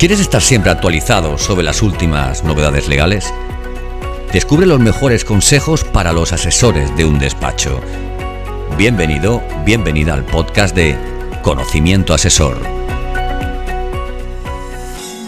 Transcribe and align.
¿Quieres 0.00 0.18
estar 0.18 0.40
siempre 0.40 0.70
actualizado 0.70 1.36
sobre 1.36 1.62
las 1.62 1.82
últimas 1.82 2.42
novedades 2.42 2.88
legales? 2.88 3.34
Descubre 4.32 4.64
los 4.64 4.80
mejores 4.80 5.26
consejos 5.26 5.84
para 5.84 6.14
los 6.14 6.32
asesores 6.32 6.96
de 6.96 7.04
un 7.04 7.18
despacho. 7.18 7.82
Bienvenido, 8.78 9.42
bienvenida 9.66 10.14
al 10.14 10.24
podcast 10.24 10.74
de 10.74 10.96
Conocimiento 11.42 12.14
Asesor. 12.14 12.56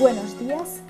Buenos 0.01 0.39
días. 0.41 0.81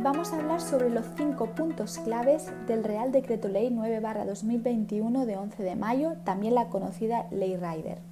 Vamos 0.00 0.34
a 0.34 0.36
hablar 0.36 0.60
sobre 0.60 0.90
los 0.90 1.06
cinco 1.16 1.54
puntos 1.54 2.00
claves 2.04 2.52
del 2.68 2.84
Real 2.84 3.12
Decreto 3.12 3.48
Ley 3.48 3.70
9-2021 3.70 5.24
de 5.24 5.36
11 5.38 5.62
de 5.62 5.74
mayo, 5.74 6.16
también 6.24 6.54
la 6.54 6.68
conocida 6.68 7.24
Ley 7.30 7.56
Rider. 7.56 8.11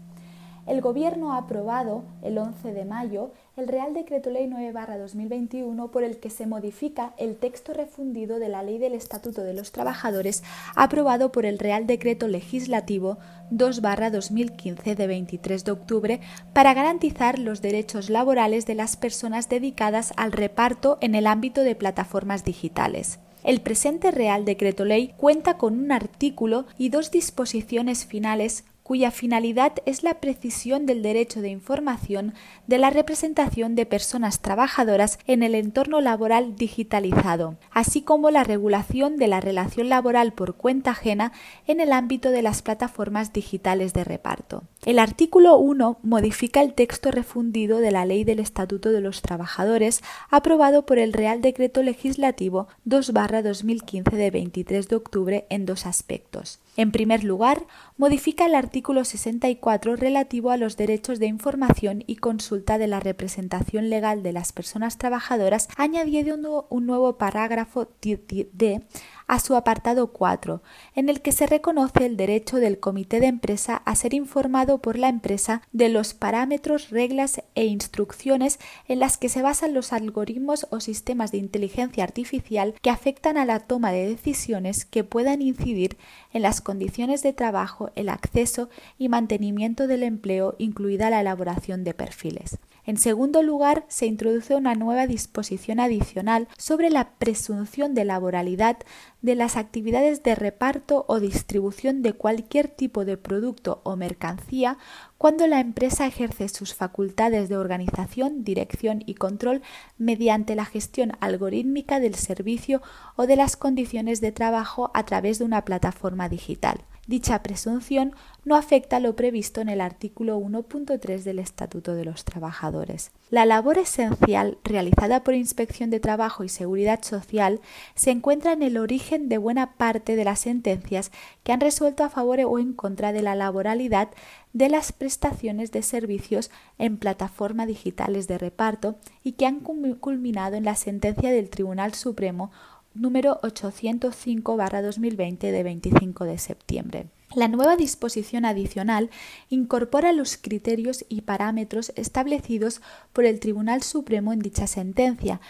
El 0.66 0.80
Gobierno 0.80 1.32
ha 1.32 1.38
aprobado 1.38 2.04
el 2.22 2.38
11 2.38 2.72
de 2.72 2.84
mayo 2.84 3.32
el 3.56 3.66
Real 3.66 3.94
Decreto 3.94 4.30
Ley 4.30 4.46
9-2021 4.48 5.90
por 5.90 6.04
el 6.04 6.18
que 6.18 6.30
se 6.30 6.46
modifica 6.46 7.12
el 7.18 7.36
texto 7.36 7.72
refundido 7.72 8.38
de 8.38 8.48
la 8.48 8.62
Ley 8.62 8.78
del 8.78 8.94
Estatuto 8.94 9.42
de 9.42 9.54
los 9.54 9.72
Trabajadores 9.72 10.42
aprobado 10.76 11.32
por 11.32 11.46
el 11.46 11.58
Real 11.58 11.86
Decreto 11.86 12.28
Legislativo 12.28 13.18
2-2015 13.50 14.94
de 14.94 15.06
23 15.06 15.64
de 15.64 15.72
octubre 15.72 16.20
para 16.52 16.74
garantizar 16.74 17.38
los 17.38 17.62
derechos 17.62 18.10
laborales 18.10 18.66
de 18.66 18.74
las 18.74 18.96
personas 18.96 19.48
dedicadas 19.48 20.12
al 20.16 20.32
reparto 20.32 20.98
en 21.00 21.14
el 21.14 21.26
ámbito 21.26 21.62
de 21.62 21.74
plataformas 21.74 22.44
digitales. 22.44 23.18
El 23.42 23.62
presente 23.62 24.10
Real 24.10 24.44
Decreto 24.44 24.84
Ley 24.84 25.14
cuenta 25.16 25.56
con 25.56 25.78
un 25.78 25.92
artículo 25.92 26.66
y 26.76 26.90
dos 26.90 27.10
disposiciones 27.10 28.04
finales 28.04 28.64
cuya 28.90 29.12
finalidad 29.12 29.74
es 29.86 30.02
la 30.02 30.14
precisión 30.14 30.84
del 30.84 31.00
derecho 31.00 31.40
de 31.40 31.48
información 31.48 32.34
de 32.66 32.76
la 32.76 32.90
representación 32.90 33.76
de 33.76 33.86
personas 33.86 34.40
trabajadoras 34.40 35.20
en 35.28 35.44
el 35.44 35.54
entorno 35.54 36.00
laboral 36.00 36.56
digitalizado, 36.56 37.54
así 37.70 38.02
como 38.02 38.32
la 38.32 38.42
regulación 38.42 39.16
de 39.16 39.28
la 39.28 39.40
relación 39.40 39.88
laboral 39.88 40.32
por 40.32 40.56
cuenta 40.56 40.90
ajena 40.90 41.30
en 41.68 41.78
el 41.78 41.92
ámbito 41.92 42.32
de 42.32 42.42
las 42.42 42.62
plataformas 42.62 43.32
digitales 43.32 43.92
de 43.92 44.02
reparto. 44.02 44.64
El 44.84 44.98
artículo 44.98 45.56
1 45.58 46.00
modifica 46.02 46.60
el 46.60 46.74
texto 46.74 47.12
refundido 47.12 47.78
de 47.78 47.92
la 47.92 48.04
Ley 48.04 48.24
del 48.24 48.40
Estatuto 48.40 48.90
de 48.90 49.00
los 49.00 49.22
Trabajadores 49.22 50.02
aprobado 50.30 50.84
por 50.84 50.98
el 50.98 51.12
Real 51.12 51.42
Decreto 51.42 51.84
Legislativo 51.84 52.66
2-2015 52.88 54.10
de 54.10 54.30
23 54.32 54.88
de 54.88 54.96
octubre 54.96 55.46
en 55.48 55.64
dos 55.64 55.86
aspectos. 55.86 56.58
En 56.76 56.92
primer 56.92 57.24
lugar, 57.24 57.66
modifica 57.96 58.46
el 58.46 58.54
artículo 58.54 59.04
64 59.04 59.96
relativo 59.96 60.50
a 60.50 60.56
los 60.56 60.76
derechos 60.76 61.18
de 61.18 61.26
información 61.26 62.04
y 62.06 62.16
consulta 62.16 62.78
de 62.78 62.86
la 62.86 63.00
representación 63.00 63.90
legal 63.90 64.22
de 64.22 64.32
las 64.32 64.52
personas 64.52 64.96
trabajadoras, 64.96 65.68
añadiendo 65.76 66.66
un 66.70 66.86
nuevo 66.86 67.18
parágrafo 67.18 67.88
D 68.00 68.82
a 69.30 69.38
su 69.38 69.54
apartado 69.54 70.08
4, 70.08 70.60
en 70.96 71.08
el 71.08 71.20
que 71.20 71.30
se 71.30 71.46
reconoce 71.46 72.04
el 72.04 72.16
derecho 72.16 72.56
del 72.56 72.80
comité 72.80 73.20
de 73.20 73.28
empresa 73.28 73.76
a 73.76 73.94
ser 73.94 74.12
informado 74.12 74.78
por 74.78 74.98
la 74.98 75.08
empresa 75.08 75.62
de 75.70 75.88
los 75.88 76.14
parámetros, 76.14 76.90
reglas 76.90 77.40
e 77.54 77.66
instrucciones 77.66 78.58
en 78.88 78.98
las 78.98 79.18
que 79.18 79.28
se 79.28 79.40
basan 79.40 79.72
los 79.72 79.92
algoritmos 79.92 80.66
o 80.70 80.80
sistemas 80.80 81.30
de 81.30 81.38
inteligencia 81.38 82.02
artificial 82.02 82.74
que 82.82 82.90
afectan 82.90 83.36
a 83.36 83.44
la 83.44 83.60
toma 83.60 83.92
de 83.92 84.08
decisiones 84.08 84.84
que 84.84 85.04
puedan 85.04 85.42
incidir 85.42 85.96
en 86.32 86.42
las 86.42 86.60
condiciones 86.60 87.22
de 87.22 87.32
trabajo, 87.32 87.92
el 87.94 88.08
acceso 88.08 88.68
y 88.98 89.08
mantenimiento 89.08 89.86
del 89.86 90.02
empleo, 90.02 90.56
incluida 90.58 91.08
la 91.08 91.20
elaboración 91.20 91.84
de 91.84 91.94
perfiles. 91.94 92.58
En 92.84 92.96
segundo 92.96 93.42
lugar, 93.42 93.84
se 93.88 94.06
introduce 94.06 94.54
una 94.54 94.74
nueva 94.74 95.06
disposición 95.06 95.80
adicional 95.80 96.48
sobre 96.56 96.90
la 96.90 97.10
presunción 97.18 97.94
de 97.94 98.04
laboralidad 98.04 98.78
de 99.22 99.34
las 99.34 99.56
actividades 99.56 100.22
de 100.22 100.34
reparto 100.34 101.04
o 101.08 101.20
distribución 101.20 102.02
de 102.02 102.14
cualquier 102.14 102.68
tipo 102.68 103.04
de 103.04 103.16
producto 103.16 103.80
o 103.84 103.96
mercancía 103.96 104.78
cuando 105.18 105.46
la 105.46 105.60
empresa 105.60 106.06
ejerce 106.06 106.48
sus 106.48 106.74
facultades 106.74 107.48
de 107.48 107.56
organización, 107.58 108.42
dirección 108.44 109.02
y 109.04 109.14
control 109.14 109.60
mediante 109.98 110.54
la 110.54 110.64
gestión 110.64 111.12
algorítmica 111.20 112.00
del 112.00 112.14
servicio 112.14 112.80
o 113.16 113.26
de 113.26 113.36
las 113.36 113.56
condiciones 113.56 114.20
de 114.20 114.32
trabajo 114.32 114.90
a 114.94 115.04
través 115.04 115.38
de 115.38 115.44
una 115.44 115.64
plataforma 115.64 116.28
digital. 116.28 116.84
Dicha 117.10 117.42
presunción 117.42 118.14
no 118.44 118.54
afecta 118.54 119.00
lo 119.00 119.16
previsto 119.16 119.60
en 119.60 119.68
el 119.68 119.80
artículo 119.80 120.38
1.3 120.38 121.24
del 121.24 121.40
Estatuto 121.40 121.94
de 121.94 122.04
los 122.04 122.24
Trabajadores. 122.24 123.10
La 123.30 123.44
labor 123.46 123.78
esencial 123.78 124.58
realizada 124.62 125.24
por 125.24 125.34
Inspección 125.34 125.90
de 125.90 125.98
Trabajo 125.98 126.44
y 126.44 126.48
Seguridad 126.48 127.02
Social 127.02 127.60
se 127.96 128.12
encuentra 128.12 128.52
en 128.52 128.62
el 128.62 128.78
origen 128.78 129.28
de 129.28 129.38
buena 129.38 129.72
parte 129.72 130.14
de 130.14 130.24
las 130.24 130.38
sentencias 130.38 131.10
que 131.42 131.50
han 131.50 131.60
resuelto 131.60 132.04
a 132.04 132.10
favor 132.10 132.38
o 132.46 132.60
en 132.60 132.74
contra 132.74 133.12
de 133.12 133.22
la 133.22 133.34
laboralidad 133.34 134.10
de 134.52 134.68
las 134.68 134.92
prestaciones 134.92 135.72
de 135.72 135.82
servicios 135.82 136.52
en 136.78 136.96
plataformas 136.96 137.66
digitales 137.66 138.28
de 138.28 138.38
reparto 138.38 138.98
y 139.24 139.32
que 139.32 139.46
han 139.46 139.58
culminado 139.58 140.54
en 140.54 140.62
la 140.62 140.76
sentencia 140.76 141.32
del 141.32 141.50
Tribunal 141.50 141.92
Supremo 141.92 142.52
número 143.00 143.40
805-2020 143.42 145.38
de 145.38 145.62
25 145.62 146.24
de 146.24 146.38
septiembre. 146.38 147.06
La 147.34 147.48
nueva 147.48 147.76
disposición 147.76 148.44
adicional 148.44 149.10
incorpora 149.48 150.12
los 150.12 150.36
criterios 150.36 151.04
y 151.08 151.22
parámetros 151.22 151.92
establecidos 151.96 152.82
por 153.12 153.24
el 153.24 153.40
Tribunal 153.40 153.82
Supremo 153.82 154.32
en 154.32 154.40
dicha 154.40 154.66
sentencia, 154.66 155.40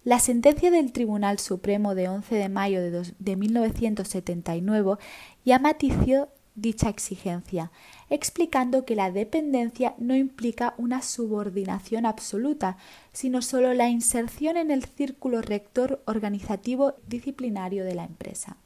La 0.04 0.20
sentencia 0.20 0.70
del 0.70 0.92
Tribunal 0.92 1.38
Supremo 1.38 1.94
de 1.94 2.08
11 2.08 2.34
de 2.34 2.48
mayo 2.48 2.80
de, 2.82 3.36
1979 3.36 4.96
ya 5.44 5.58
matizó 5.58 6.28
dicha 6.54 6.88
exigencia, 6.88 7.70
explicando 8.10 8.84
que 8.84 8.96
la 8.96 9.10
dependencia 9.10 9.94
no 9.98 10.16
implica 10.16 10.74
una 10.76 11.02
subordinación 11.02 12.06
absoluta, 12.06 12.76
sino 13.12 13.42
solo 13.42 13.74
la 13.74 13.88
inserción 13.88 14.56
en 14.56 14.70
el 14.70 14.84
círculo 14.84 15.40
rector 15.40 16.02
organizativo 16.06 16.94
disciplinario 17.06 17.84
de 17.84 17.94
la 17.94 18.04
empresa. 18.04 18.56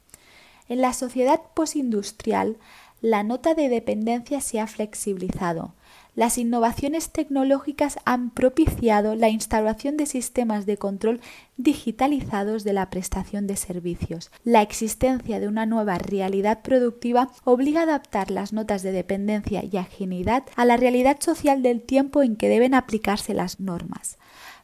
En 0.69 0.81
la 0.81 0.93
sociedad 0.93 1.41
posindustrial, 1.53 2.57
la 3.03 3.21
nota 3.21 3.53
de 3.53 3.67
dependencia 3.67 4.39
se 4.39 4.61
ha 4.61 4.65
flexibilizado. 4.65 5.73
Las 6.15 6.37
innovaciones 6.37 7.09
tecnológicas 7.09 7.99
han 8.05 8.29
propiciado 8.29 9.15
la 9.15 9.27
instauración 9.27 9.97
de 9.97 10.05
sistemas 10.05 10.65
de 10.65 10.77
control 10.77 11.19
digitalizados 11.57 12.63
de 12.63 12.71
la 12.71 12.89
prestación 12.89 13.45
de 13.45 13.57
servicios. 13.57 14.31
La 14.45 14.61
existencia 14.61 15.41
de 15.41 15.49
una 15.49 15.65
nueva 15.65 15.97
realidad 15.97 16.61
productiva 16.61 17.29
obliga 17.43 17.81
a 17.81 17.83
adaptar 17.83 18.31
las 18.31 18.53
notas 18.53 18.83
de 18.83 18.93
dependencia 18.93 19.65
y 19.69 19.75
agilidad 19.75 20.45
a 20.55 20.63
la 20.63 20.77
realidad 20.77 21.17
social 21.19 21.61
del 21.61 21.81
tiempo 21.81 22.23
en 22.23 22.37
que 22.37 22.47
deben 22.47 22.73
aplicarse 22.73 23.33
las 23.33 23.59
normas. 23.59 24.17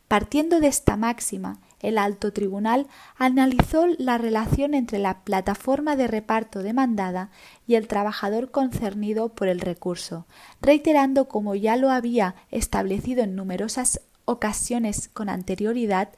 Partiendo 0.08 0.62
de 0.62 0.68
esta 0.68 0.96
máxima, 0.96 1.60
el 1.82 1.98
alto 1.98 2.34
tribunal 2.34 2.88
analizó 3.18 3.88
la 3.98 4.18
relación 4.18 4.74
entre 4.74 5.00
la 5.00 5.22
plataforma 5.24 5.96
de 5.96 6.08
reparto 6.08 6.64
demandada 6.64 7.32
y 7.68 7.76
el 7.76 7.88
trabajador 7.88 8.52
concernido 8.52 9.30
por 9.30 9.48
el 9.48 9.60
recurso, 9.60 10.26
reiterando, 10.62 11.28
como 11.28 11.56
ya 11.56 11.76
lo 11.76 11.90
había 11.90 12.36
establecido 12.52 13.24
en 13.24 13.36
numerosas 13.36 14.02
ocasiones 14.26 15.10
con 15.10 15.30
anterioridad, 15.30 16.10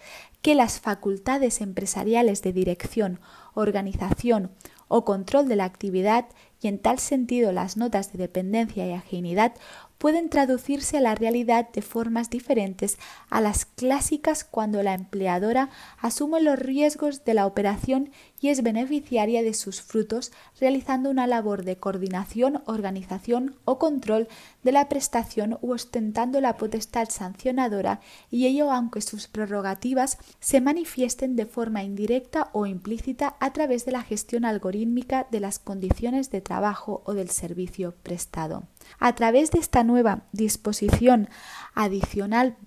que 0.41 0.55
las 0.55 0.79
facultades 0.79 1.61
empresariales 1.61 2.41
de 2.41 2.51
dirección, 2.51 3.19
organización 3.53 4.51
o 4.87 5.05
control 5.05 5.47
de 5.47 5.55
la 5.55 5.65
actividad 5.65 6.25
y 6.61 6.67
en 6.67 6.79
tal 6.79 6.99
sentido 6.99 7.51
las 7.51 7.77
notas 7.77 8.11
de 8.11 8.19
dependencia 8.19 8.85
y 8.85 8.91
afinidad 8.91 9.53
pueden 10.01 10.29
traducirse 10.29 10.97
a 10.97 11.01
la 11.01 11.13
realidad 11.13 11.69
de 11.69 11.83
formas 11.83 12.31
diferentes 12.31 12.97
a 13.29 13.39
las 13.39 13.65
clásicas 13.65 14.43
cuando 14.43 14.81
la 14.81 14.95
empleadora 14.95 15.69
asume 15.99 16.41
los 16.41 16.57
riesgos 16.57 17.23
de 17.23 17.35
la 17.35 17.45
operación 17.45 18.09
y 18.39 18.49
es 18.49 18.63
beneficiaria 18.63 19.43
de 19.43 19.53
sus 19.53 19.83
frutos 19.83 20.31
realizando 20.59 21.11
una 21.11 21.27
labor 21.27 21.63
de 21.63 21.77
coordinación, 21.77 22.63
organización 22.65 23.57
o 23.63 23.77
control 23.77 24.27
de 24.63 24.71
la 24.71 24.89
prestación 24.89 25.59
u 25.61 25.73
ostentando 25.73 26.41
la 26.41 26.57
potestad 26.57 27.07
sancionadora 27.11 27.99
y 28.31 28.47
ello 28.47 28.71
aunque 28.71 29.01
sus 29.01 29.27
prerrogativas 29.27 30.17
se 30.39 30.61
manifiesten 30.61 31.35
de 31.35 31.45
forma 31.45 31.83
indirecta 31.83 32.49
o 32.53 32.65
implícita 32.65 33.35
a 33.39 33.53
través 33.53 33.85
de 33.85 33.91
la 33.91 34.01
gestión 34.01 34.45
algorítmica 34.45 35.27
de 35.29 35.41
las 35.41 35.59
condiciones 35.59 36.31
de 36.31 36.41
trabajo 36.41 37.03
o 37.05 37.13
del 37.13 37.29
servicio 37.29 37.93
prestado. 38.01 38.63
A 38.99 39.13
través 39.15 39.51
de 39.51 39.59
esta 39.59 39.83
nueva 39.83 40.23
disposición 40.31 41.29
adicional 41.73 42.57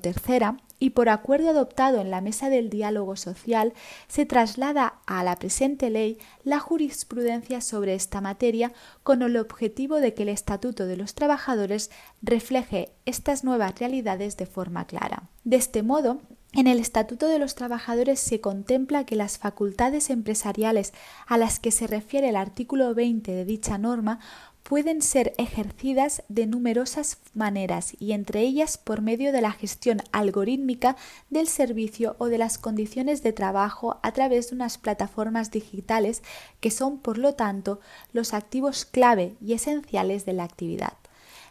tercera 0.00 0.56
y 0.78 0.90
por 0.90 1.08
acuerdo 1.08 1.50
adoptado 1.50 2.00
en 2.00 2.10
la 2.10 2.20
mesa 2.20 2.50
del 2.50 2.68
diálogo 2.68 3.16
social, 3.16 3.72
se 4.08 4.26
traslada 4.26 4.98
a 5.06 5.24
la 5.24 5.36
presente 5.36 5.90
ley 5.90 6.18
la 6.44 6.58
jurisprudencia 6.60 7.60
sobre 7.60 7.94
esta 7.94 8.20
materia 8.20 8.72
con 9.02 9.22
el 9.22 9.36
objetivo 9.36 9.96
de 9.96 10.12
que 10.14 10.24
el 10.24 10.28
Estatuto 10.28 10.86
de 10.86 10.96
los 10.96 11.14
Trabajadores 11.14 11.90
refleje 12.20 12.90
estas 13.06 13.42
nuevas 13.42 13.78
realidades 13.78 14.36
de 14.36 14.46
forma 14.46 14.86
clara. 14.86 15.30
De 15.44 15.56
este 15.56 15.82
modo, 15.82 16.20
en 16.52 16.66
el 16.66 16.78
Estatuto 16.78 17.28
de 17.28 17.38
los 17.38 17.54
Trabajadores 17.54 18.20
se 18.20 18.40
contempla 18.40 19.04
que 19.04 19.16
las 19.16 19.38
facultades 19.38 20.10
empresariales 20.10 20.92
a 21.26 21.38
las 21.38 21.58
que 21.58 21.70
se 21.70 21.86
refiere 21.86 22.28
el 22.30 22.36
artículo 22.36 22.94
20 22.94 23.30
de 23.32 23.44
dicha 23.44 23.78
norma 23.78 24.20
pueden 24.68 25.00
ser 25.00 25.32
ejercidas 25.38 26.24
de 26.28 26.46
numerosas 26.46 27.18
maneras 27.34 27.94
y 28.00 28.12
entre 28.12 28.40
ellas 28.40 28.78
por 28.78 29.00
medio 29.00 29.30
de 29.30 29.40
la 29.40 29.52
gestión 29.52 30.02
algorítmica 30.10 30.96
del 31.30 31.46
servicio 31.46 32.16
o 32.18 32.26
de 32.26 32.38
las 32.38 32.58
condiciones 32.58 33.22
de 33.22 33.32
trabajo 33.32 34.00
a 34.02 34.10
través 34.10 34.50
de 34.50 34.56
unas 34.56 34.76
plataformas 34.76 35.52
digitales 35.52 36.24
que 36.58 36.72
son 36.72 36.98
por 36.98 37.16
lo 37.16 37.34
tanto 37.34 37.78
los 38.12 38.34
activos 38.34 38.84
clave 38.84 39.36
y 39.40 39.52
esenciales 39.52 40.26
de 40.26 40.32
la 40.32 40.42
actividad. 40.42 40.94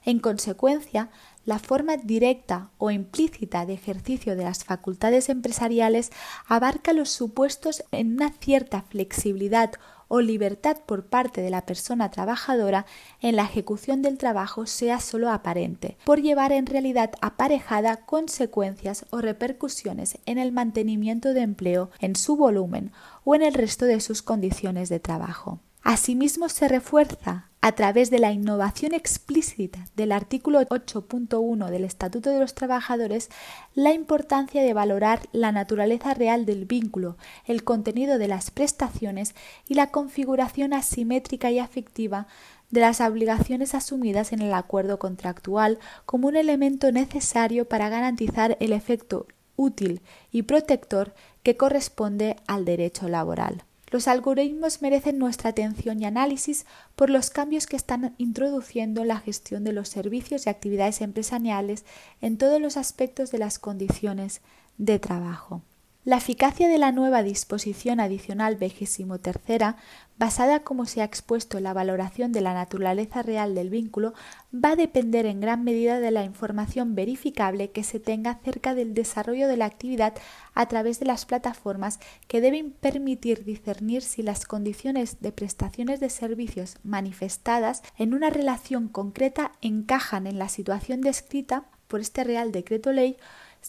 En 0.06 0.19
consecuencia, 0.19 1.10
la 1.46 1.60
forma 1.60 1.98
directa 1.98 2.69
o 2.78 2.92
implícita 2.92 3.66
de 3.66 3.74
ejercicio 3.74 4.36
de 4.36 4.44
las 4.44 4.63
facultades 4.63 5.30
empresariales 5.30 6.12
abarca 6.48 6.94
los 6.94 7.10
supuestos 7.10 7.84
en 7.92 8.13
una 8.13 8.31
cierta 8.31 8.84
flexibilidad 8.84 9.72
o 10.07 10.22
libertad 10.22 10.78
por 10.86 11.06
parte 11.07 11.42
de 11.42 11.50
la 11.50 11.66
persona 11.66 12.12
trabajadora 12.12 12.86
en 13.22 13.36
la 13.36 13.44
ejecución 13.44 14.04
del 14.04 14.19
trabajo 14.19 14.68
sea 14.68 15.00
solo 15.00 15.31
aparente, 15.31 15.98
por 16.06 16.22
llevar 16.22 16.51
en 16.51 16.68
realidad 16.68 17.12
aparejada 17.22 18.06
consecuencias 18.06 19.06
o 19.10 19.22
repercusiones 19.22 20.19
en 20.28 20.38
el 20.38 20.51
mantenimiento 20.51 21.34
de 21.34 21.42
empleo, 21.42 21.90
en 22.00 22.16
su 22.16 22.36
volumen 22.36 22.92
o 23.24 23.34
en 23.34 23.42
el 23.42 23.56
resto 23.56 23.86
de 23.86 24.00
sus 24.00 24.22
condiciones 24.22 24.90
de 24.90 25.00
trabajo. 25.00 25.60
Asimismo, 25.88 26.50
se 26.50 26.68
refuerza 26.68 27.52
a 27.62 27.74
través 27.74 28.10
de 28.10 28.18
la 28.18 28.32
innovación 28.32 28.96
explícita 28.96 29.86
del 29.96 30.14
artículo 30.14 30.60
8.1 30.62 31.70
del 31.70 31.84
Estatuto 31.84 32.32
de 32.32 32.40
los 32.40 32.56
Trabajadores 32.56 33.30
la 33.76 33.94
importancia 33.94 34.64
de 34.64 34.74
valorar 34.74 35.30
la 35.32 35.52
naturaleza 35.52 36.16
real 36.16 36.48
del 36.48 36.66
vínculo, 36.66 37.18
el 37.46 37.64
contenido 37.64 38.18
de 38.18 38.28
las 38.28 38.50
prestaciones 38.50 39.36
y 39.68 39.76
la 39.76 39.92
configuración 39.92 40.74
asimétrica 40.74 41.52
y 41.52 41.60
afectiva 41.60 42.26
de 42.72 42.82
las 42.82 43.00
obligaciones 43.00 43.76
asumidas 43.76 44.34
en 44.34 44.42
el 44.42 44.56
acuerdo 44.56 44.98
contractual 44.98 45.78
como 46.08 46.30
un 46.30 46.36
elemento 46.36 46.92
necesario 46.92 47.70
para 47.70 47.90
garantizar 47.90 48.58
el 48.60 48.74
efecto 48.74 49.28
útil 49.56 50.02
y 50.32 50.42
protector 50.42 51.14
que 51.44 51.58
corresponde 51.58 52.38
al 52.48 52.66
derecho 52.66 53.08
laboral. 53.08 53.66
Los 53.96 54.10
algoritmos 54.10 54.82
merecen 54.82 55.18
nuestra 55.18 55.52
atención 55.52 56.02
y 56.02 56.06
análisis 56.06 56.66
por 56.98 57.10
los 57.10 57.30
cambios 57.30 57.66
que 57.66 57.78
están 57.78 58.14
introduciendo 58.18 59.04
en 59.04 59.08
la 59.08 59.22
gestión 59.22 59.64
de 59.64 59.72
los 59.72 59.88
servicios 59.88 60.46
y 60.46 60.50
actividades 60.50 61.00
empresariales 61.00 61.86
en 62.20 62.38
todos 62.38 62.60
los 62.60 62.76
aspectos 62.76 63.32
de 63.32 63.38
las 63.38 63.58
condiciones 63.58 64.42
de 64.78 65.00
trabajo. 65.00 65.62
La 66.06 66.18
eficacia 66.18 66.68
de 66.68 66.78
la 66.78 66.92
nueva 66.92 67.24
disposición 67.24 68.00
adicional 68.00 68.57
vigésimo 68.57 69.18
tercera, 69.18 69.78
basada 70.19 70.60
como 70.60 70.86
se 70.86 71.02
ha 71.02 71.04
expuesto 71.04 71.57
en 71.57 71.63
la 71.63 71.74
valoración 71.74 72.31
de 72.31 72.42
la 72.42 72.54
naturaleza 72.54 73.24
real 73.24 73.56
del 73.56 73.72
vínculo, 73.72 74.13
va 74.54 74.74
a 74.74 74.75
depender 74.75 75.25
en 75.25 75.42
gran 75.42 75.63
medida 75.63 76.00
de 76.00 76.12
la 76.12 76.24
información 76.24 76.94
verificable 76.94 77.72
que 77.72 77.84
se 77.84 78.00
tenga 78.00 78.30
acerca 78.30 78.75
del 78.75 78.94
desarrollo 78.94 79.48
de 79.48 79.57
la 79.57 79.66
actividad 79.66 80.13
a 80.54 80.68
través 80.68 81.00
de 81.00 81.07
las 81.07 81.25
plataformas 81.25 82.00
que 82.28 82.40
deben 82.40 82.69
permitir 82.69 83.44
discernir 83.44 84.04
si 84.04 84.22
las 84.22 84.46
condiciones 84.46 85.22
de 85.22 85.31
prestaciones 85.31 86.00
de 86.00 86.12
servicios 86.12 86.78
manifestadas 86.84 87.81
en 87.98 88.13
una 88.13 88.30
relación 88.30 88.90
concreta 88.90 89.54
encajan 89.62 90.28
en 90.28 90.38
la 90.38 90.50
situación 90.50 91.01
descrita 91.01 91.66
por 91.88 92.00
este 92.00 92.24
Real 92.24 92.51
Decreto 92.51 92.92
Ley 92.92 93.18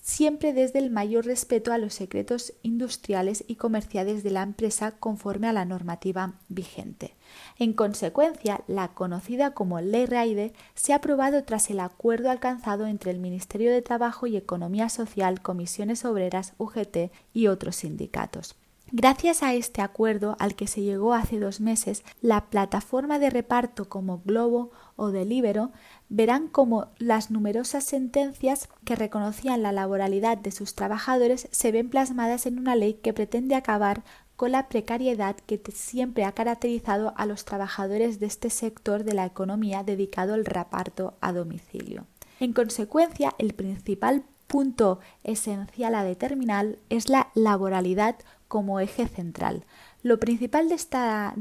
siempre 0.02 0.52
desde 0.52 0.78
el 0.78 0.90
mayor 0.90 1.26
respeto 1.26 1.72
a 1.72 1.78
los 1.78 1.94
secretos 1.94 2.52
industriales 2.62 3.44
y 3.46 3.56
comerciales 3.56 4.22
de 4.22 4.30
la 4.30 4.42
empresa 4.42 4.92
conforme 4.92 5.48
a 5.48 5.52
la 5.52 5.64
normativa 5.64 6.34
vigente. 6.48 7.14
En 7.58 7.72
consecuencia, 7.72 8.62
la 8.66 8.88
conocida 8.88 9.52
como 9.52 9.80
Ley 9.80 10.06
Raide 10.06 10.52
se 10.74 10.92
ha 10.92 10.96
aprobado 10.96 11.44
tras 11.44 11.70
el 11.70 11.80
acuerdo 11.80 12.30
alcanzado 12.30 12.86
entre 12.86 13.10
el 13.10 13.18
Ministerio 13.18 13.70
de 13.70 13.82
Trabajo 13.82 14.26
y 14.26 14.36
Economía 14.36 14.88
Social, 14.88 15.40
Comisiones 15.40 16.04
Obreras, 16.04 16.54
UGT 16.58 17.10
y 17.32 17.46
otros 17.46 17.76
sindicatos. 17.76 18.56
Gracias 18.92 19.42
a 19.42 19.52
este 19.52 19.82
acuerdo 19.82 20.36
al 20.38 20.54
que 20.54 20.68
se 20.68 20.80
llegó 20.80 21.12
hace 21.12 21.40
dos 21.40 21.60
meses, 21.60 22.04
la 22.20 22.46
plataforma 22.46 23.18
de 23.18 23.30
reparto 23.30 23.88
como 23.88 24.22
Globo 24.24 24.70
o 24.94 25.10
Delibero 25.10 25.72
verán 26.08 26.46
cómo 26.46 26.86
las 26.98 27.32
numerosas 27.32 27.82
sentencias 27.82 28.68
que 28.84 28.94
reconocían 28.94 29.62
la 29.62 29.72
laboralidad 29.72 30.38
de 30.38 30.52
sus 30.52 30.76
trabajadores 30.76 31.48
se 31.50 31.72
ven 31.72 31.90
plasmadas 31.90 32.46
en 32.46 32.60
una 32.60 32.76
ley 32.76 32.94
que 32.94 33.12
pretende 33.12 33.56
acabar 33.56 34.04
con 34.36 34.52
la 34.52 34.68
precariedad 34.68 35.34
que 35.34 35.60
siempre 35.74 36.24
ha 36.24 36.32
caracterizado 36.32 37.12
a 37.16 37.26
los 37.26 37.44
trabajadores 37.44 38.20
de 38.20 38.26
este 38.26 38.50
sector 38.50 39.02
de 39.02 39.14
la 39.14 39.26
economía 39.26 39.82
dedicado 39.82 40.34
al 40.34 40.44
reparto 40.44 41.14
a 41.20 41.32
domicilio. 41.32 42.06
En 42.38 42.52
consecuencia, 42.52 43.34
el 43.38 43.54
principal 43.54 44.22
punto 44.46 45.00
esencial 45.24 45.94
a 45.94 46.04
determinar 46.04 46.76
es 46.88 47.08
la 47.08 47.30
laboralidad 47.34 48.16
como 48.48 48.80
eje 48.80 49.08
central. 49.08 49.64
Lo 50.02 50.20
principal 50.20 50.68
de, 50.68 50.76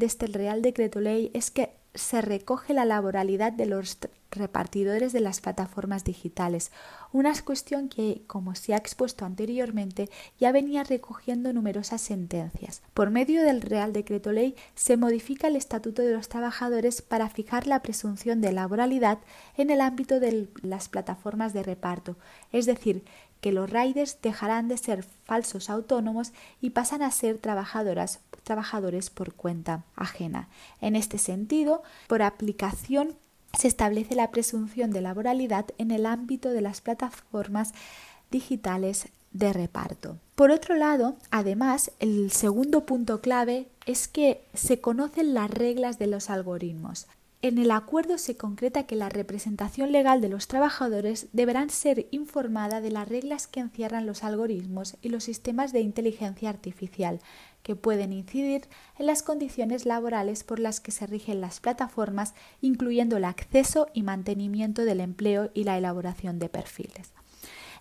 este 0.06 0.28
Real 0.28 0.62
Decreto 0.62 1.00
Ley 1.00 1.32
es 1.34 1.52
que 1.52 1.74
se 1.94 2.22
recoge 2.22 2.74
la 2.74 2.86
laboralidad 2.86 3.54
de 3.54 3.66
los 3.66 3.98
repartidores 4.32 5.14
de 5.14 5.22
las 5.22 5.40
plataformas 5.40 6.04
digitales, 6.04 6.72
una 7.14 7.34
cuestión 7.42 7.88
que, 7.88 8.24
como 8.28 8.54
se 8.56 8.74
ha 8.74 8.78
expuesto 8.78 9.26
anteriormente, 9.26 10.10
ya 10.38 10.52
venía 10.52 10.84
recogiendo 10.84 11.54
numerosas 11.54 12.02
sentencias. 12.02 12.82
Por 12.94 13.12
medio 13.12 13.44
del 13.44 13.62
Real 13.62 13.94
Decreto 13.94 14.34
Ley 14.34 14.56
se 14.76 14.98
modifica 14.98 15.48
el 15.48 15.56
Estatuto 15.56 16.02
de 16.02 16.14
los 16.14 16.28
Trabajadores 16.28 17.02
para 17.02 17.30
fijar 17.30 17.68
la 17.68 17.82
presunción 17.82 18.42
de 18.42 18.52
laboralidad 18.52 19.20
en 19.56 19.70
el 19.70 19.80
ámbito 19.80 20.20
de 20.20 20.50
las 20.62 20.90
plataformas 20.90 21.54
de 21.54 21.64
reparto, 21.64 22.18
es 22.52 22.66
decir, 22.66 23.06
que 23.42 23.52
los 23.52 23.70
riders 23.70 24.20
dejarán 24.22 24.68
de 24.68 24.78
ser 24.78 25.04
falsos 25.04 25.70
autónomos 25.70 26.34
y 26.62 26.72
pasan 26.72 27.02
a 27.02 27.12
ser 27.12 27.38
trabajadoras, 27.38 28.20
trabajadores 28.44 29.10
por 29.10 29.34
cuenta 29.34 29.84
ajena. 29.96 30.50
En 30.82 30.96
este 30.96 31.18
sentido, 31.18 31.84
por 32.08 32.22
aplicación 32.22 33.16
se 33.58 33.68
establece 33.68 34.16
la 34.16 34.32
presunción 34.32 34.92
de 34.92 35.02
laboralidad 35.02 35.66
en 35.78 35.92
el 35.92 36.06
ámbito 36.06 36.50
de 36.50 36.62
las 36.62 36.82
plataformas 36.82 37.74
digitales 38.32 39.08
de 39.32 39.54
reparto. 39.54 40.18
Por 40.36 40.52
otro 40.52 40.76
lado, 40.76 41.16
además, 41.30 41.92
el 42.00 42.32
segundo 42.32 42.86
punto 42.86 43.22
clave 43.22 43.68
es 43.86 44.08
que 44.08 44.46
se 44.54 44.80
conocen 44.80 45.34
las 45.34 45.52
reglas 45.52 46.00
de 46.00 46.08
los 46.08 46.30
algoritmos. 46.30 47.08
En 47.42 47.58
el 47.60 47.70
acuerdo 47.70 48.18
se 48.18 48.38
concreta 48.38 48.88
que 48.88 48.96
la 48.96 49.10
representación 49.10 49.92
legal 49.92 50.20
de 50.20 50.30
los 50.30 50.48
trabajadores 50.48 51.28
deberán 51.32 51.70
ser 51.70 52.08
informada 52.12 52.82
de 52.82 52.90
las 52.92 53.08
reglas 53.08 53.46
que 53.46 53.60
encierran 53.60 54.06
los 54.06 54.24
algoritmos 54.24 54.98
y 55.02 55.10
los 55.10 55.26
sistemas 55.26 55.72
de 55.72 55.82
inteligencia 55.82 56.50
artificial, 56.50 57.20
que 57.62 57.76
pueden 57.76 58.14
incidir 58.14 58.68
en 58.98 59.06
las 59.06 59.22
condiciones 59.22 59.86
laborales 59.86 60.44
por 60.44 60.60
las 60.60 60.80
que 60.80 60.92
se 60.92 61.08
rigen 61.08 61.42
las 61.42 61.60
plataformas, 61.60 62.34
incluyendo 62.62 63.18
el 63.18 63.26
acceso 63.26 63.88
y 63.94 64.04
mantenimiento 64.04 64.84
del 64.84 65.00
empleo 65.00 65.52
y 65.54 65.66
la 65.66 65.78
elaboración 65.78 66.40
de 66.40 66.50
perfiles. 66.50 67.12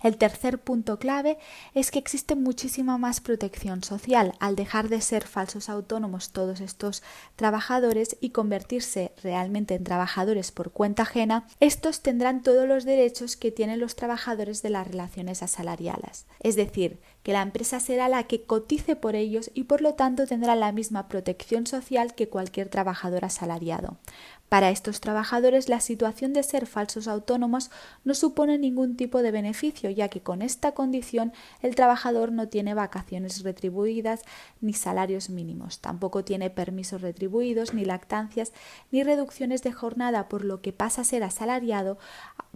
El 0.05 0.19
tercer 0.19 0.59
punto 0.59 0.99
clave 0.99 1.39
es 1.73 1.91
que 1.91 1.99
existe 1.99 2.37
muchísima 2.37 2.99
más 2.99 3.23
protección 3.23 3.83
social 3.83 4.35
al 4.39 4.55
dejar 4.55 4.91
de 4.91 5.01
ser 5.01 5.27
falsos 5.27 5.71
autónomos 5.71 6.31
todos 6.31 6.61
estos 6.61 7.03
trabajadores 7.37 8.19
y 8.21 8.29
convertirse 8.29 9.13
realmente 9.23 9.75
en 9.75 9.83
trabajadores 9.83 10.53
por 10.53 10.73
cuenta 10.73 11.05
ajena, 11.05 11.47
estos 11.59 12.03
tendrán 12.03 12.43
todos 12.43 12.69
los 12.69 12.85
derechos 12.85 13.39
que 13.39 13.51
tienen 13.51 13.81
los 13.81 13.97
trabajadores 13.97 14.61
de 14.61 14.69
las 14.69 14.87
relaciones 14.87 15.43
asalariadas. 15.43 16.27
Es 16.41 16.55
decir, 16.55 17.01
que 17.23 17.33
la 17.33 17.41
empresa 17.41 17.81
será 17.81 18.11
la 18.11 18.25
que 18.25 18.45
cotice 18.45 18.97
por 18.97 19.17
ellos 19.17 19.51
y 19.55 19.65
por 19.65 19.81
lo 19.81 19.95
tanto 19.95 20.27
tendrá 20.27 20.55
la 20.55 20.73
misma 20.73 21.09
protección 21.09 21.67
social 21.67 22.15
que 22.15 22.29
cualquier 22.29 22.69
trabajador 22.69 23.25
asalariado. 23.25 23.97
Para 24.49 24.71
estos 24.71 25.01
trabajadores 25.01 25.69
la 25.69 25.81
situación 25.81 26.33
de 26.33 26.43
ser 26.43 26.67
falsos 26.67 27.09
autónomos 27.09 27.71
no 28.05 28.15
supone 28.15 28.59
ningún 28.59 28.97
tipo 28.97 29.23
de 29.23 29.31
beneficio, 29.31 29.91
ya 29.91 30.09
que 30.09 30.21
con 30.21 30.43
esta 30.43 30.73
condición 30.73 31.33
el 31.61 31.75
trabajador 31.75 32.31
no 32.31 32.49
tiene 32.49 32.75
vacaciones 32.75 33.43
retribuidas 33.43 34.23
ni 34.61 34.73
salarios 34.73 35.29
mínimos, 35.31 35.81
tampoco 35.81 36.25
tiene 36.25 36.51
permisos 36.51 37.01
retribuidos, 37.01 37.75
ni 37.75 37.85
lactancias, 37.85 38.53
ni 38.93 39.03
reducciones 39.03 39.63
de 39.63 39.73
jornada, 39.73 40.29
por 40.29 40.45
lo 40.45 40.61
que 40.61 40.73
pasa 40.73 41.03
a 41.03 41.05
ser 41.05 41.25
asalariado 41.25 41.99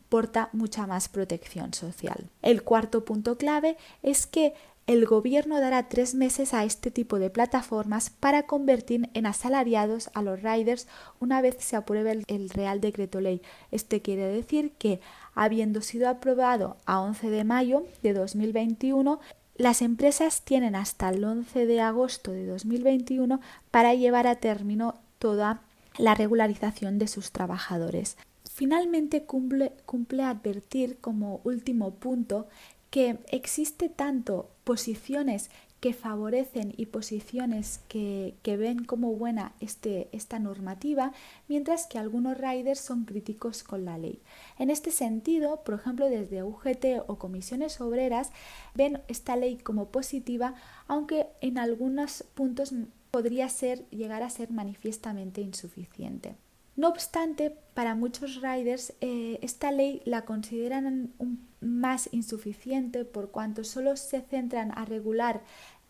aporta 0.09 0.49
mucha 0.53 0.87
más 0.87 1.09
protección 1.11 1.75
social. 1.75 2.31
El 2.41 2.63
cuarto 2.63 3.05
punto 3.05 3.37
clave 3.37 3.77
es 4.03 4.27
que 4.27 4.55
el 4.89 5.05
gobierno 5.05 5.61
dará 5.61 5.87
tres 5.91 6.15
meses 6.15 6.55
a 6.55 6.65
este 6.65 6.91
tipo 6.91 7.19
de 7.19 7.29
plataformas 7.29 8.09
para 8.09 8.45
convertir 8.45 9.11
en 9.13 9.27
asalariados 9.27 10.09
a 10.15 10.23
los 10.23 10.43
riders 10.43 10.89
una 11.21 11.43
vez 11.43 11.57
se 11.59 11.77
apruebe 11.77 12.25
el, 12.27 12.49
Real 12.49 12.81
Decreto 12.81 13.21
Ley. 13.21 13.43
Este 13.71 14.01
quiere 14.01 14.27
decir 14.27 14.73
que, 14.79 15.01
habiendo 15.35 15.83
sido 15.83 16.09
aprobado 16.09 16.79
a 16.87 17.01
11 17.01 17.29
de 17.29 17.45
mayo 17.45 17.85
de 18.03 18.15
2021, 18.15 19.21
las 19.57 19.83
empresas 19.83 20.41
tienen 20.41 20.75
hasta 20.75 21.11
el 21.11 21.23
11 21.23 21.67
de 21.67 21.81
agosto 21.83 22.33
de 22.33 22.47
2021 22.47 23.43
para 23.71 23.93
llevar 23.93 24.27
a 24.27 24.37
término 24.37 24.95
toda 25.19 25.61
la 25.99 26.15
regularización 26.15 26.99
de 26.99 27.09
sus 27.09 27.31
trabajadores. 27.31 28.17
Finalmente 28.51 29.25
cumple, 29.25 29.75
cumple 29.85 30.23
advertir 30.23 30.97
como 31.03 31.43
último 31.45 31.91
punto 31.91 32.47
que 32.91 33.19
existe 33.29 33.89
tanto 33.89 34.49
posiciones 34.69 35.49
que 35.81 35.95
favorecen 35.95 36.75
y 36.77 36.85
posiciones 36.85 37.81
que, 37.89 38.35
ven 38.45 38.85
como 38.85 39.15
buena 39.15 39.55
este, 39.61 40.11
esta 40.13 40.39
normativa, 40.39 41.15
mientras 41.49 41.87
que 41.87 41.99
algunos 41.99 42.37
riders 42.37 42.79
son 42.79 43.07
críticos 43.07 43.63
con 43.63 43.87
la 43.87 43.97
ley. 43.97 44.21
En 44.59 44.69
este 44.69 44.91
sentido, 44.91 45.65
por 45.65 45.73
ejemplo, 45.77 46.11
desde 46.11 46.43
UGT 46.43 47.05
o 47.07 47.17
comisiones 47.17 47.81
obreras 47.81 48.31
ven 48.75 49.01
esta 49.09 49.37
ley 49.37 49.57
como 49.57 49.87
positiva, 49.87 50.53
aunque 50.87 51.29
en 51.41 51.57
algunos 51.57 52.25
puntos 52.35 52.75
podría 53.11 53.49
ser, 53.49 53.89
llegar 53.89 54.23
a 54.23 54.29
ser 54.29 54.51
manifiestamente 54.51 55.41
insuficiente. 55.41 56.37
No 56.79 56.87
obstante, 56.91 57.57
para 57.75 57.97
muchos 57.97 58.41
riders 58.41 58.93
eh, 59.01 59.41
esta 59.43 59.73
ley 59.73 60.01
la 60.05 60.25
consideran 60.25 61.13
más 61.61 62.09
insuficiente 62.13 63.05
por 63.05 63.33
cuanto 63.33 63.65
solo 63.65 63.97
se 63.97 64.21
centran 64.21 64.71
a 64.71 64.85
regular 64.85 65.43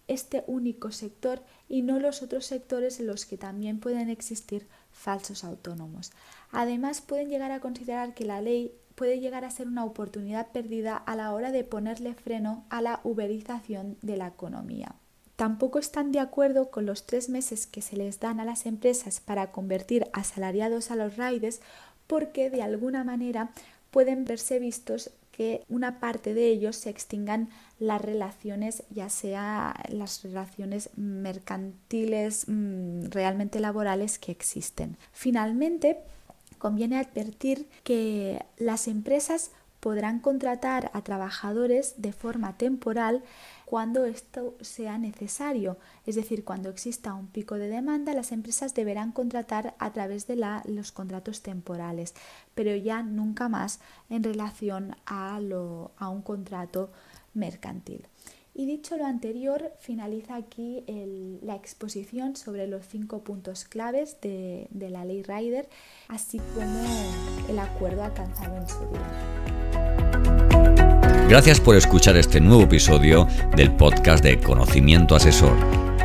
este 0.07 0.45
único 0.47 0.91
sector 0.91 1.43
y 1.69 1.83
no 1.83 2.01
los 2.01 2.23
otros 2.23 2.47
sectores 2.47 3.01
en 3.01 3.07
los 3.07 3.27
que 3.27 3.37
también 3.37 3.81
pueden 3.81 4.09
existir 4.09 4.67
falsos 4.91 5.45
autónomos. 5.45 6.11
Además, 6.53 7.03
pueden 7.03 7.29
llegar 7.29 7.53
a 7.53 7.61
considerar 7.61 8.15
que 8.15 8.25
la 8.25 8.41
ley 8.41 8.73
puede 8.95 9.21
llegar 9.21 9.45
a 9.45 9.51
ser 9.51 9.67
una 9.69 9.85
oportunidad 9.85 10.53
perdida 10.53 10.97
a 10.97 11.17
la 11.17 11.35
hora 11.35 11.53
de 11.53 11.65
ponerle 11.65 12.15
freno 12.15 12.65
a 12.71 12.81
la 12.81 13.01
uberización 13.05 13.99
de 14.01 14.17
la 14.17 14.29
economía. 14.29 14.95
Tampoco 15.39 15.79
están 15.79 16.11
de 16.11 16.19
acuerdo 16.19 16.69
con 16.69 16.85
los 16.85 17.07
tres 17.07 17.29
meses 17.29 17.69
que 17.69 17.81
se 17.81 17.97
les 17.97 18.19
dan 18.19 18.41
a 18.41 18.45
las 18.45 18.67
empresas 18.67 19.21
para 19.21 19.53
convertir 19.53 20.09
asalariados 20.13 20.91
a 20.91 20.97
los 20.97 21.17
riders 21.17 21.61
porque 22.09 22.51
de 22.51 22.61
alguna 22.61 23.05
manera 23.05 23.53
pueden 23.93 24.25
verse 24.25 24.59
vistos 24.59 25.13
que 25.31 25.63
una 25.69 26.01
parte 26.01 26.35
de 26.35 26.49
ellos 26.49 26.75
se 26.75 26.91
extingan 26.91 27.51
las 27.79 28.03
relaciones, 28.03 28.83
ya 28.91 29.11
sea 29.11 29.81
las 29.91 30.25
relaciones 30.25 30.91
mercantiles 30.97 32.47
mm, 32.49 33.05
realmente 33.11 33.61
laborales 33.61 34.19
que 34.19 34.33
existen. 34.33 34.97
Finalmente, 35.13 36.01
conviene 36.59 36.99
advertir 36.99 37.69
que 37.85 38.45
las 38.57 38.89
empresas 38.89 39.53
podrán 39.81 40.21
contratar 40.21 40.91
a 40.95 41.03
trabajadores 41.03 41.95
de 41.99 42.13
forma 42.13 42.57
temporal 42.57 43.23
cuando 43.65 44.07
esto 44.07 44.57
sea 44.61 44.99
necesario. 44.99 45.77
Es 46.07 46.15
decir, 46.15 46.45
cuando 46.45 46.71
exista 46.71 47.15
un 47.15 47.29
pico 47.29 47.57
de 47.57 47.69
demanda, 47.69 48.15
las 48.15 48.33
empresas 48.33 48.75
deberán 48.75 49.13
contratar 49.13 49.75
a 49.79 49.93
través 49.93 50.27
de 50.27 50.37
los 50.65 50.93
contratos 50.93 51.43
temporales, 51.43 52.15
pero 52.55 52.75
ya 52.75 53.03
nunca 53.03 53.49
más 53.49 53.81
en 54.09 54.25
relación 54.25 54.97
a, 55.07 55.39
un 55.39 56.23
contrato 56.23 56.91
mercantil. 57.35 58.07
Y 58.55 58.67
dicho 58.67 58.97
lo 58.97 59.07
anterior, 59.07 59.71
finaliza 59.79 60.35
aquí 60.35 60.83
la 61.43 61.55
exposición 61.55 62.35
sobre 62.35 62.67
los 62.67 62.89
cinco 62.89 63.23
puntos 63.23 63.65
claves 63.65 64.21
de, 64.21 64.67
de 64.71 64.91
la 64.91 65.05
ley 65.05 65.23
Rider, 65.23 65.69
así 66.09 66.41
como 66.55 67.49
el 67.49 67.59
acuerdo 67.59 68.03
alcanzado 68.03 68.57
en 68.57 68.69
su 68.69 68.81
día. 68.91 69.58
Gracias 71.29 71.61
por 71.61 71.77
escuchar 71.77 72.17
este 72.17 72.41
nuevo 72.41 72.63
episodio 72.63 73.29
del 73.55 73.71
podcast 73.71 74.25
de 74.25 74.41
Conocimiento 74.41 75.15
Asesor. 75.15 75.55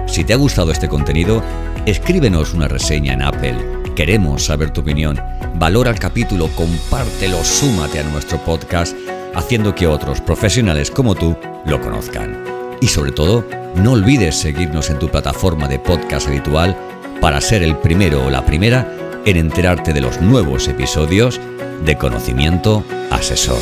Si 0.06 0.26
te 0.26 0.34
ha 0.34 0.36
gustado 0.36 0.70
este 0.70 0.90
contenido, 0.90 1.42
escríbenos 1.86 2.54
una 2.54 2.68
reseña 2.68 3.14
en 3.14 3.22
Apple. 3.22 3.56
Queremos 3.96 4.44
saber 4.44 4.72
tu 4.72 4.82
opinión. 4.82 5.18
Valora 5.56 5.92
el 5.92 5.98
capítulo, 5.98 6.50
compártelo, 6.50 7.42
súmate 7.42 8.00
a 8.00 8.04
nuestro 8.04 8.38
podcast, 8.40 8.98
haciendo 9.34 9.74
que 9.74 9.88
otros 9.88 10.20
profesionales 10.20 10.92
como 10.92 11.16
tú 11.16 11.38
lo 11.66 11.80
conozcan. 11.80 12.44
Y 12.82 12.88
sobre 12.88 13.14
todo, 13.14 13.48
no 13.78 13.94
olvides 13.94 14.36
seguirnos 14.36 14.90
en 14.90 15.00
tu 15.00 15.08
plataforma 15.08 15.70
de 15.70 15.80
podcast 15.80 16.28
habitual 16.28 16.76
para 17.22 17.40
ser 17.40 17.64
el 17.64 17.78
primero 17.78 18.26
o 18.26 18.30
la 18.30 18.46
primera 18.46 18.94
en 19.24 19.38
enterarte 19.38 19.94
de 19.94 20.02
los 20.02 20.20
nuevos 20.20 20.68
episodios 20.68 21.40
de 21.86 21.98
Conocimiento 21.98 22.84
Asesor. 23.10 23.62